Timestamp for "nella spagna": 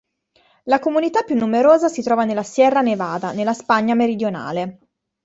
3.33-3.93